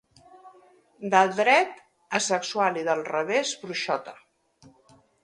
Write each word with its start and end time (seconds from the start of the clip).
Del 1.13 1.35
dret, 1.39 1.77
asexual 2.19 2.79
i 2.85 2.87
del 2.89 3.05
revés 3.11 3.53
bruixota. 3.67 4.15